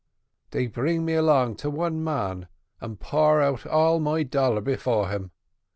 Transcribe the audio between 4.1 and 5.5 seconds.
dollar before him.